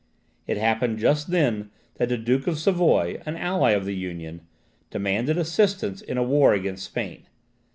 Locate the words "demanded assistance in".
4.89-6.17